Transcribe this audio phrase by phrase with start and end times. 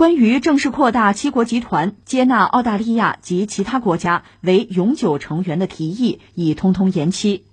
[0.00, 7.44] 关于正式扩大七国集团接纳澳大利亚及其他国家为永久成员的提议已通通延期。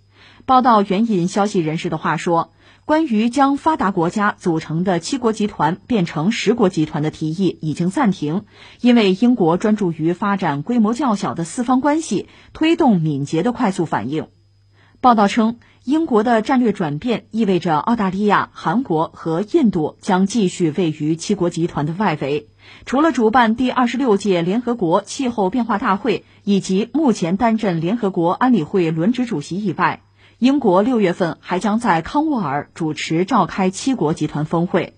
[0.45, 2.53] 报道援引消息人士的话说，
[2.85, 8.45] 关于将发达国家组成的七国集团变成十国集团的提议已经暂停，
[8.79, 14.27] 因为英国专注于发展规模较小的四方关系，推动敏捷的快速反应。
[15.01, 15.59] 报道称。
[15.87, 22.49] 英国的战略转变意味着澳大利亚、韩国和印度将继续位于七国集团的外围。
[22.85, 30.01] 除了主办第二十六届联合国气候变化大会以及目前担任联合国安理会轮值主席以外，
[30.39, 34.97] 英国六月份还将在康沃尔主持召开七国集团峰会。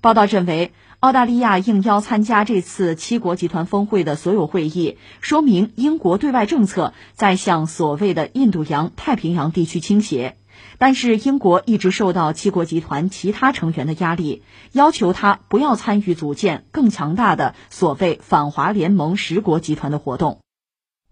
[0.00, 0.72] 报道认为。
[1.02, 10.36] 澳大利亚应邀参加这次七国集团峰会的所有会议，说明英国对外政策在向所谓的印度洋太平洋地区倾斜。
[10.78, 20.38] 但是，英国一直受到七国集团其他成员的压力，要求他不要参与组建更强大的所谓反华联盟十国集团的活动。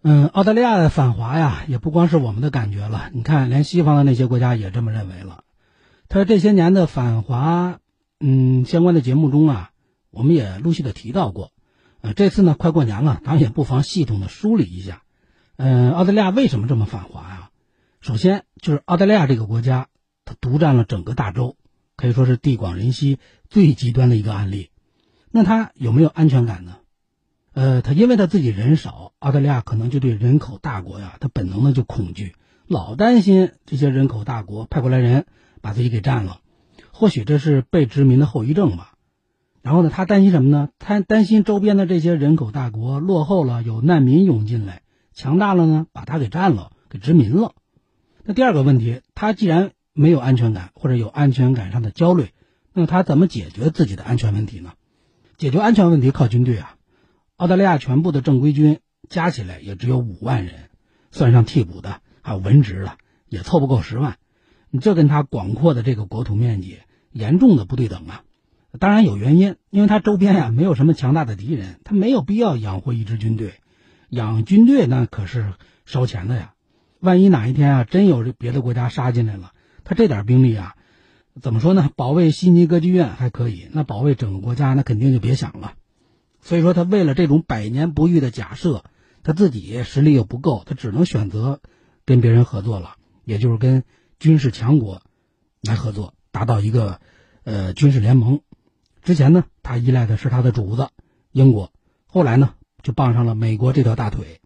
[0.04, 3.10] 嗯，澳大利亚的反华呀，也不光是我们的感觉了。
[3.12, 5.42] 你看，连西方的那些国家也这么认为了。
[6.08, 7.80] 他这些年的反华，
[8.20, 9.69] 嗯，相关的节目中啊。
[10.10, 11.52] 我们也陆续的提到过，
[12.00, 15.02] 呃，这次呢快过年了，咱也不妨系统的梳理一下，
[15.56, 17.50] 嗯，澳大利亚为什么这么反华呀？
[18.00, 19.88] 首先就是澳大利亚这个国家，
[20.24, 21.56] 它独占了整个大洲，
[21.96, 24.70] 可以说是地广人稀最极端的一个案例。
[25.30, 26.78] 那它有没有安全感呢？
[27.52, 32.34] 呃，它因为它自己人少，澳大利亚可能就对人口大国呀，它本能的就恐惧，
[32.66, 35.26] 老担心这些人口大国派过来人
[35.60, 36.40] 把自己给占了，
[36.90, 38.94] 或许这是被殖民的后遗症吧。
[39.62, 40.70] 然后呢，他担心什么呢？
[40.78, 47.52] 他担心周边的这些人口大国落后了，有难民涌进来；强大了呢，把他给占了，给殖民了。
[48.24, 52.28] 那第二个问题，他既然没有安全感，或者有安全感上的焦虑，
[52.72, 54.72] 那么他怎么解决自己的安全问题呢？
[55.36, 56.76] 解决安全问题靠军队啊！
[57.36, 60.70] 澳大利亚全部的正规军加起来也只有五万人，
[61.10, 62.92] 算上替补的还有文职的，
[63.28, 64.16] 也凑不够十万。
[64.70, 66.78] 你这跟他广阔的这个国土面积
[67.10, 68.22] 严重的不对等啊！
[68.78, 73.54] 当然有原因，因为他周边呀没有什么强大的敌人，他没有必要养活一支军队。
[74.08, 75.54] 养军队那可是
[75.86, 76.54] 烧钱的呀，
[77.00, 80.74] 万一哪一天啊真有别的国家杀进来了，他这点兵力啊，
[81.40, 81.90] 怎么说呢？
[81.96, 85.74] 保卫悉尼歌剧院还可以，那保卫整个国家那肯定就别想了。
[86.40, 88.84] 所以说，他为了这种百年不遇的假设，
[89.22, 91.60] 他自己实力又不够，他只能选择
[92.04, 93.84] 跟别人合作了，也就是跟
[94.18, 95.02] 军事强国
[95.62, 97.00] 来合作，达到一个
[97.44, 98.40] 呃军事联盟。
[99.02, 100.88] 之前呢，他依赖的是他的主子
[101.32, 101.72] 英国，
[102.06, 104.40] 后来呢，就傍上了美国这条大腿。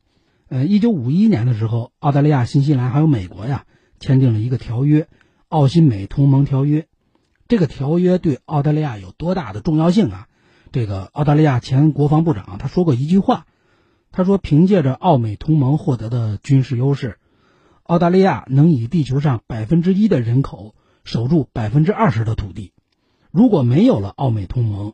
[0.48, 3.64] 呃，一九五一年的时候，澳大利亚、新西兰还有美国呀，
[3.98, 5.02] 签订了一个条约
[5.48, 6.80] 《澳新美同盟条约》。
[7.48, 10.28] 这个条约对澳大利亚有多大的重要性啊？
[10.70, 13.46] 这个澳大利亚前国防部长他说过一句话，
[14.12, 17.18] 他说：“凭借着澳美同盟获得的军事优势，
[17.82, 22.72] 澳大利亚能以地球上百分之一的人口守住百分之二十的土地。”
[23.34, 24.92] 如果没有了澳美同盟，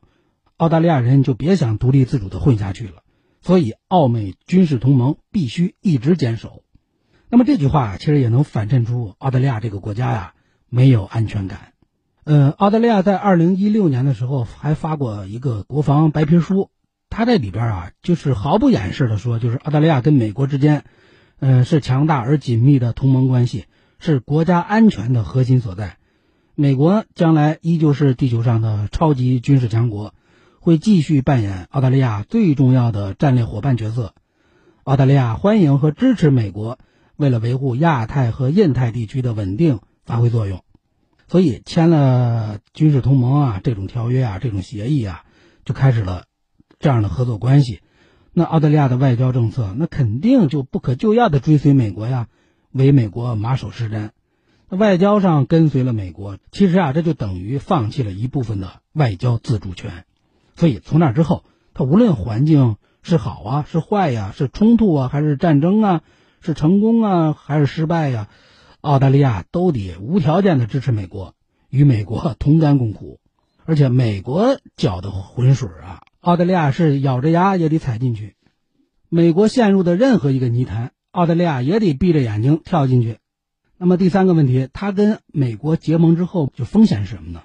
[0.57, 3.03] 澳大利亚人就别想独立自主的混下去了。
[3.43, 6.63] 所以，澳美军事同盟必须一直坚守。
[7.29, 10.33] 那么这句话其实也能反衬出澳大利亚这个国家呀
[10.71, 11.75] 没有安全感。
[12.25, 16.71] 呃，澳大利亚在二零一六年的时候还发过一个国防白皮书，
[17.11, 20.85] 它这里边啊就是毫不掩饰的说，就是澳大利亚跟美国之间，
[21.41, 23.67] 嗯，是强大而紧密的同盟关系，
[23.99, 25.99] 是国家安全的核心所在。
[26.55, 30.13] 美国将来依旧是地球上的超级军事强国，
[30.61, 34.15] 会继续扮演澳大利亚最重要的战略伙伴角色。
[34.83, 36.79] 澳大利亚欢迎和支持美国
[37.17, 40.63] 为了维护亚太和印太地区的稳定发挥作用，
[41.29, 45.25] 所以签了军事同盟啊这种条约啊这种协议啊，
[45.65, 46.25] 就开始了
[46.79, 47.81] 这样的合作关系。
[48.33, 52.29] 那澳大利亚的外交政策那肯定就不可救药的追随美国呀，
[52.73, 54.11] 为美国马首是瞻。
[54.71, 60.05] 外交上跟随了美国，其实啊，这就等于放弃了一部分的外交自主权。
[60.55, 61.43] 所以从那之后，
[61.75, 66.03] 他无论环境是好啊，是坏呀，是冲突啊，还是战争啊，
[66.41, 68.29] 是成功啊，还是失败呀，
[68.81, 71.35] 澳大利亚都得无条件的支持美国，
[71.69, 73.19] 与美国同甘共苦。
[73.65, 78.35] 而且美国搅的浑水啊，澳大利亚是咬着牙也得踩进去。
[79.09, 83.20] 美国陷入的任何一个泥潭，澳大利亚也得闭着眼睛跳进去。
[83.83, 87.45] 那么第三个问题，他跟美国结盟之后，就风险是什么呢？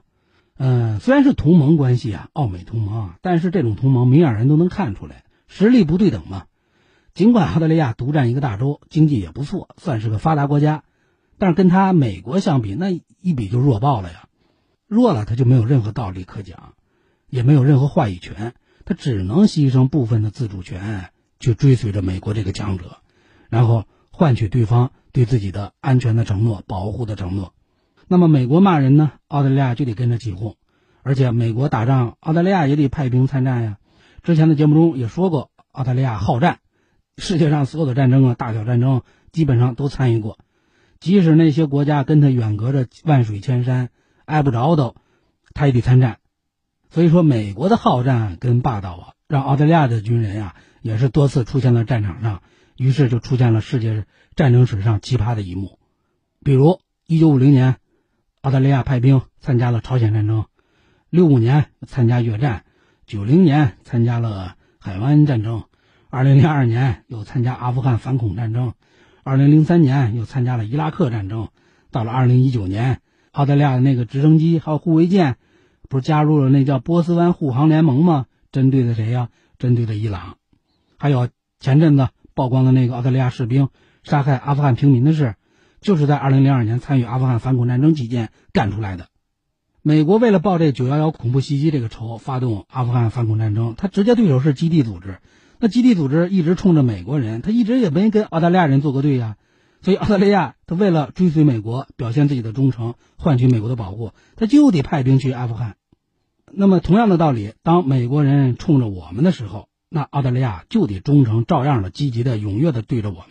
[0.58, 6.48] 嗯，虽然是同盟关系啊，澳美同盟啊，但是这种同盟明眼人都能看出来，实力不对等嘛。
[7.14, 10.84] 尽管澳大利亚独占一个大洲，经济也不错，算是个发达国家，
[11.38, 14.28] 但是跟他美国相比，那一比就弱爆了呀。
[14.88, 16.74] 弱了，他就没有任何道理可讲，
[17.30, 22.98] 也没有任何话语权，他只能牺牲部分的自主权，去追随着美国这个强者，
[23.48, 23.86] 然后
[24.18, 27.54] 换取对方对自己的安全的承诺、保护的承诺。
[28.08, 30.56] 那么美国骂人呢，澳大利亚就得跟着起哄，
[31.04, 33.78] 而且美国打仗，澳大利亚也得派兵参战呀。
[34.24, 36.60] 之前的节目中也说过，澳大利亚好战，
[37.18, 39.02] 世界上所有的战争啊，大小战争
[39.34, 40.40] 基本上都参与过，
[41.02, 43.90] 即使那些国家跟他远隔着万水千山，
[44.24, 44.96] 挨不着都，
[45.54, 46.20] 他也得参战。
[46.90, 52.42] 所以说，美国的好战跟霸道啊，让澳大利亚的军人啊也是多次出现在战场上，
[52.78, 54.06] 于是就出现了世界
[54.36, 55.80] 战争史上奇葩的一幕，
[56.44, 57.78] 比如一九五零年，
[58.42, 60.46] 澳大利亚派兵参加了朝鲜战争，
[61.10, 62.66] 六五年参加越战，
[63.06, 65.64] 九零年参加了海湾战争，
[66.10, 68.74] 二零零二年又参加阿富汗反恐战争，
[69.24, 71.50] 二零零三年又参加了伊拉克战争，
[71.92, 73.02] 到了二零一九年，
[73.32, 75.38] 澳大利亚的那个直升机还有护卫舰。
[75.88, 78.26] 不是加入了那叫波斯湾护航联盟吗？
[78.52, 79.30] 针对的谁呀？
[79.60, 80.38] 针对的伊朗。
[80.98, 81.30] 还有
[81.60, 83.70] 前阵子曝光的那个澳大利亚士兵
[84.04, 85.36] 杀害阿富汗平民的事，
[85.82, 89.08] 就是在二零零二年参与阿富汗反恐战争期间干出来的。
[89.82, 95.20] 美国为了报这九幺幺恐怖袭击这个仇，发动阿富汗反恐战争，他直接对手是基地组织。
[95.60, 99.38] 那基地组织一直冲着美国人，他一直也没跟澳大利亚人做过对呀。
[99.82, 105.76] 所以澳大利亚他为了追随美国，表现自己的忠诚，换取美国的保护，他就得派兵去阿富汗。
[106.52, 113.28] 那么同样的道理，当美国人冲着我们的时候，那澳大利亚就得忠诚，照样的积极的、踊跃的对着我们。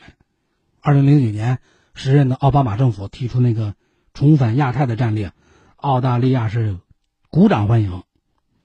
[0.80, 1.58] 二零零九年，
[1.92, 3.74] 时任的奥巴马政府提出那个
[4.14, 5.32] 重返亚太的战略，
[5.76, 6.78] 澳大利亚是
[7.28, 8.02] 鼓掌欢迎。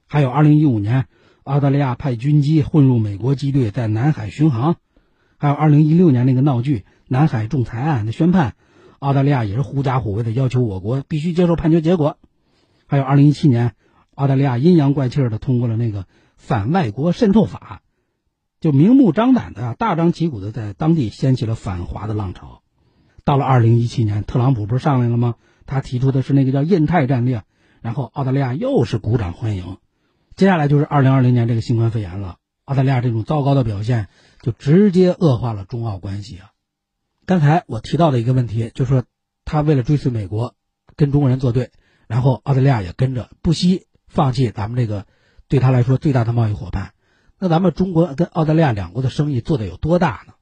[0.06, 1.08] 还有二零一五年，
[1.44, 4.76] 澳大利亚派军机混入美国机队在南海巡航。
[5.36, 6.86] 还有二零一六年那个闹剧。
[7.06, 8.54] 南海仲裁案的宣判，
[8.98, 12.16] 澳大利亚也是狐假虎威的要求我国必须接受判决结果。
[12.86, 13.74] 还有二零一七年，
[14.14, 16.06] 澳大利亚阴阳怪气的通过了那个
[16.38, 17.82] 反外国渗透法，
[18.60, 22.62] 就明目张胆的大张旗鼓的在当地掀起了反华的浪潮。
[23.24, 25.36] 到了二零一七年，特朗普不是上来了吗？
[25.66, 27.44] 他提出的是那个叫印太战略，
[27.80, 29.78] 然后澳大利亚又是鼓掌欢迎。
[30.36, 34.08] 接下来就是二零二零年这个新冠肺炎了，澳大利亚这种糟糕的表现
[34.42, 36.50] 就直接恶化了中澳关系啊。
[37.24, 39.04] 刚才我提到的一个问题，就是说，
[39.44, 40.54] 他为了追随美国，
[40.96, 41.70] 跟中国人作对，
[42.08, 45.06] 然后澳大利亚也跟着，不惜放弃咱们这个
[45.48, 46.92] 对他来说最大的贸易伙伴。
[47.42, 50.34] 那咱们中国跟澳大利亚两国的生意做的有多大呢？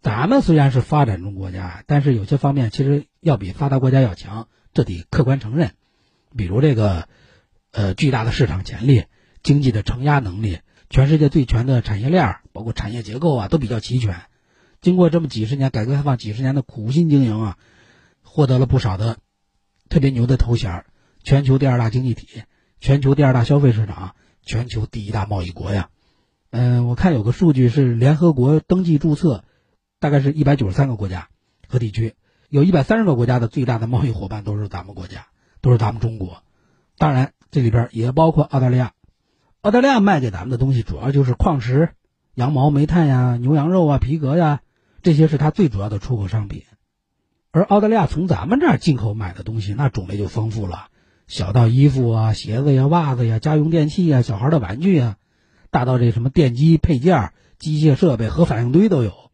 [0.00, 5.72] 咱们虽然是发展中国家，但是有些方面其实要比发达国家要强，这得客观承认。
[6.34, 7.06] 比如这个，
[7.70, 9.04] 呃，巨大的市场潜力、
[9.42, 14.22] 经济的承压能力、全世界最全的产业链，包括产业结构啊，都比较齐全。
[14.80, 17.58] 经过这么几十年改革开放几十年的苦心经营啊，
[18.22, 19.18] 获得了不少的
[19.90, 20.86] 特别牛的头衔
[21.22, 22.44] 全球第二大经济体，
[22.80, 25.90] 全球第二大消费市场，全球第一大贸易国呀。
[26.50, 29.44] 嗯，我看有个数据是联合国登记注册，
[30.00, 31.28] 大概是一百九十三个国家
[31.66, 32.14] 和地区，
[32.48, 35.26] 有一百三十个国家的最大的贸易伙伴都是咱们国家，
[35.60, 36.42] 都是咱们中国。
[36.96, 38.92] 当然，这里边也包括澳大利亚。
[39.60, 41.90] 澳大利亚卖给咱们的东西主要就是矿石、
[42.34, 44.60] 羊毛、煤炭呀、牛羊肉啊、皮革呀。
[45.02, 46.64] 这些是它最主要的出口商品，
[47.52, 50.88] 而澳大利亚从咱们这儿进口买的东西，那种类就丰富了，
[51.28, 55.16] 小到衣服啊、鞋子呀、袜子呀、家用电器呀、小孩的玩具呀，
[55.70, 59.30] 大到这什么电机配件、机械设备、核反应堆都有，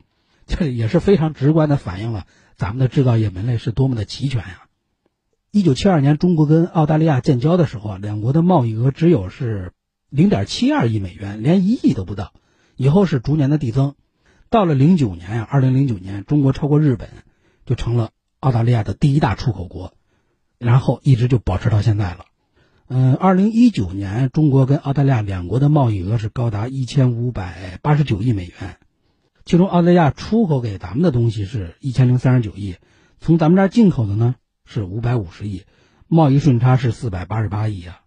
[0.46, 2.26] 这也是非常直观的反映了
[2.56, 4.62] 咱们的制造业门类是多么的齐全呀。
[5.50, 9.72] 一九七二年，中国跟澳大利亚建交的时候啊，两国的贸易额只有是
[10.08, 12.32] 零点七二亿美元，连一亿都不到，
[12.74, 13.94] 以后是逐年的递增。
[14.50, 17.08] 到了零九年呀，二零零九年，中国超过日本，
[17.66, 18.10] 就成了
[18.40, 19.94] 澳大利亚的第一大出口国，
[20.58, 22.26] 然后一直就保持到现在了。
[22.96, 28.78] 嗯，二零一九年，中国跟澳大利亚两国的贸易额是高达一千五百八十九亿美元，
[29.44, 32.76] 其中澳大利亚出口给咱们的东西是一千零三十九亿，
[33.18, 35.64] 从咱们这儿进口的呢是五百五十亿，
[36.06, 38.02] 贸易顺差是四百八十八亿啊。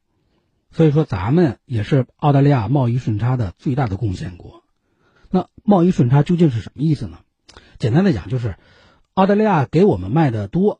[0.72, 4.64] 所以说，咱们也是澳大利亚贸易顺差的最大的贡献国。
[5.30, 7.18] 那贸易顺差究竟是什么意思呢？
[7.78, 8.56] 简单的讲，就是
[9.16, 10.80] 澳大利亚给我们卖的多，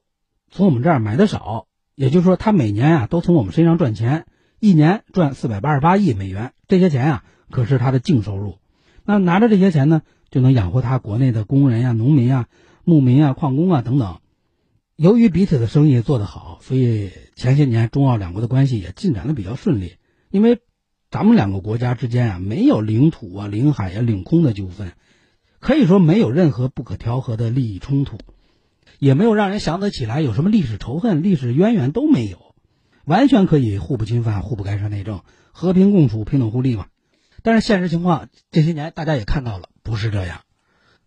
[0.50, 1.67] 从我们这儿买的少，
[1.98, 4.28] 也就是说，他每年啊都从我们身上赚钱，
[4.60, 8.60] 一年赚四百八十八亿美元，这些钱啊可是他的净收入。
[9.04, 12.46] 那拿着这些钱呢，就能养活他国内的工人呀、农民啊、
[12.84, 14.20] 牧民啊、矿工啊等等。
[14.96, 19.96] 由于彼此的生意做得好，所以前些年中澳两国的关系也进展的比较顺利，
[20.30, 20.60] 因为。
[21.10, 24.92] 咱们两个国家之间啊，没有领土啊、领海啊、领空的纠纷，
[25.62, 28.18] 可以说没有任何不可调和的利益冲突，
[29.00, 32.56] 也没有让人想得起来有什么历史仇恨、历史渊源都没有，
[33.06, 36.88] 完全可以互不侵犯、互不干涉内政，和平共处、平等互利嘛。
[37.44, 40.42] 但是现实情况这些年大家也看到了，不是这样。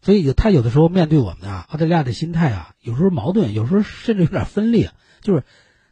[0.03, 4.93] 所以他有的时候面对我们啊，澳大利亚的心态啊，有时候矛盾，有时候甚至有点分裂。
[5.21, 5.45] 就是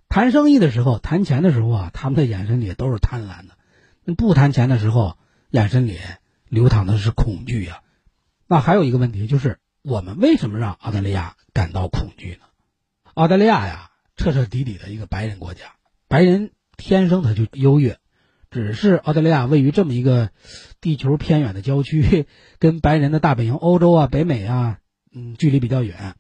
[0.09, 3.55] 谈生意的时候、谈钱的时候啊，他们的眼神里都是贪婪的；
[4.05, 5.19] 那不谈钱的时候，
[5.50, 5.99] 眼神里
[6.49, 7.81] 流淌的是恐惧呀。
[8.47, 12.40] 那还有一个问题就是，我们为什么让澳大利亚感到恐惧呢？
[13.14, 15.76] 澳大利亚呀，彻彻底底的一个白人国家，
[16.09, 17.99] 白人天生他就优越。
[18.50, 20.28] 只是澳大利亚位于这么一个
[20.83, 22.26] 地球偏远的郊区，
[22.59, 24.78] 跟白人的大本营欧洲啊、北美啊，
[25.11, 26.16] 嗯，距离比较远。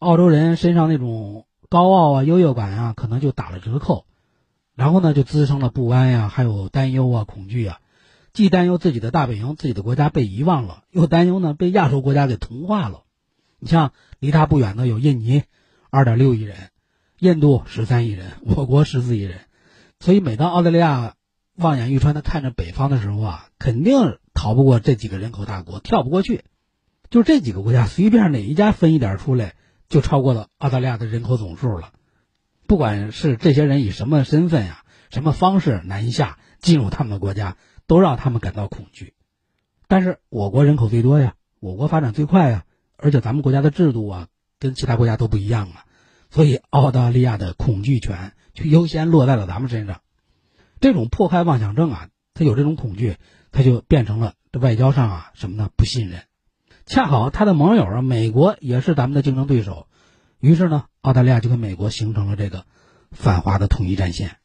[0.00, 4.06] 澳洲人身上那种高傲啊、优越感啊，可能就打了折扣，
[4.74, 7.78] 然后呢，就滋生了不安呀，还有担忧啊、恐惧啊。
[8.32, 13.03] 既担忧自己的大本营、自己的国家被遗忘了，又担忧呢被亚洲国家给同化了。
[13.64, 15.44] 你像离他不远的有印尼，
[15.88, 16.68] 二点六亿人，
[17.18, 19.40] 印度十三亿人，我国十四亿人，
[20.00, 21.14] 所以每当澳大利亚。
[21.56, 26.42] 望眼欲穿的看着北方的时候啊，肯定逃不过这几个人口大国，跳不过去。
[27.10, 29.54] 就这几个国家，随便哪一家分一点出来，
[29.88, 31.92] 就超过了澳大利亚的人口总数了。
[32.66, 37.56] 不管是这些人以什么身份呀、什么方式南下进入他们的国家，
[37.86, 39.14] 都让他们感到恐惧。
[39.86, 42.64] 但是我国人口最多呀，我国发展最快呀，
[42.96, 45.84] 而且咱们国家的制度啊，跟其他国家都不一样啊，
[46.30, 50.00] 所以澳大利亚的恐惧权就优先落在了咱们身上。
[50.80, 53.16] 这种迫害妄想症啊，他有这种恐惧，
[53.52, 55.70] 他就变成了这外交上啊什么呢？
[55.76, 56.22] 不信任。
[56.86, 59.86] 恰好他的盟友啊，美国也是咱们的竞争对手，
[60.40, 62.66] 于是呢，澳大利亚就跟美国形成了这个
[63.10, 64.36] 反华的统一战线。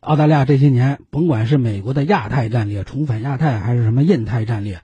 [0.00, 4.82] 澳大利亚这些年，甭管是美国的亚太战略重返亚太，还是什么印太战略，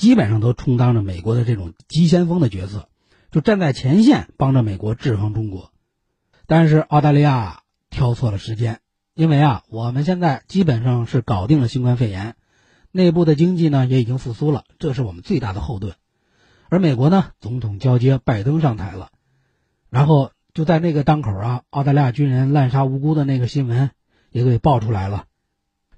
[0.00, 2.88] 基本上都充当着美国的这种急先锋的角色，
[3.30, 5.72] 就站在前线帮着美国制衡中国。
[6.46, 8.80] 但是澳大利亚挑错了时间。
[9.12, 12.34] 因为啊，我们现在基本上是搞定了新冠肺炎，
[12.90, 15.92] 内部的经济呢也已经复苏了，这是我们最大的后盾。
[16.70, 19.10] 而美国呢，总统交接，拜登上台了，
[19.90, 23.90] 然后就在那个当口啊，澳大利亚军人滥杀无辜的那个新闻
[24.30, 25.26] 也给爆出来了。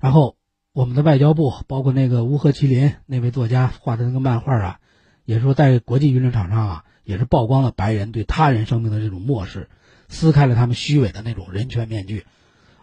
[0.00, 0.34] 然后
[0.74, 4.80] 我们的外交部，包括那个乌合麒麟那位作家画的那个漫画啊，
[5.26, 9.68] 也说在国际舆论场上啊，也是曝光了白人对他人生命的这种漠视，
[10.08, 12.24] 撕开了他们虚伪的那种人权面具。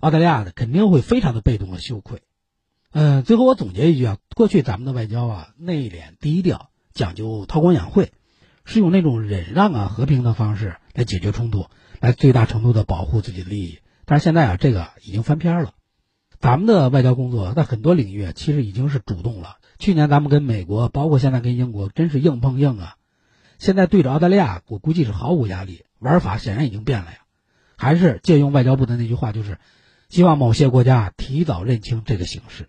[0.01, 2.22] 澳大利亚的肯定会非常的被动和羞愧，
[2.91, 8.12] 嗯，最后我总结一句啊，过去咱们的外交啊内敛低调，讲究韬光养晦，
[8.65, 11.65] 是用那种忍让啊和平的方式来解决冲突，
[12.00, 13.79] 来最大程度的保护自己的利益。
[14.05, 15.74] 但是现在啊，这个已经翻篇了，
[16.39, 19.58] 咱们的外交工作在很多领域其实已经是主动了。
[19.77, 22.96] 去年咱们跟美国，包括现在跟英国，真是硬碰硬啊。
[23.58, 27.17] 现在对着澳大利亚，我估计是毫无压力，玩法显然已经变了呀。
[27.75, 29.58] 还是借用外交部的那句话，就是。
[30.10, 32.67] 希望某些国家提早认清这个形势。